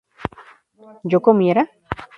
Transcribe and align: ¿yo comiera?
¿yo 1.11 1.19
comiera? 1.21 1.63